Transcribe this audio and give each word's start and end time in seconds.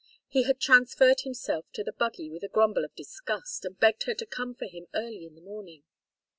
He 0.27 0.45
had 0.45 0.59
transferred 0.59 1.21
himself 1.21 1.71
to 1.73 1.83
the 1.83 1.91
buggy 1.93 2.31
with 2.31 2.41
a 2.41 2.47
grumble 2.47 2.83
of 2.83 2.95
disgust, 2.95 3.65
and 3.65 3.79
begged 3.79 4.05
her 4.07 4.15
to 4.15 4.25
come 4.25 4.55
for 4.55 4.65
him 4.65 4.87
early 4.95 5.27
in 5.27 5.35
the 5.35 5.41
morning. 5.41 5.83